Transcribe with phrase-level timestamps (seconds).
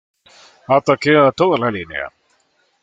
[0.77, 2.11] Ataque a toda la línea!